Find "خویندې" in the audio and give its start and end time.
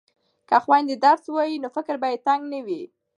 0.63-0.95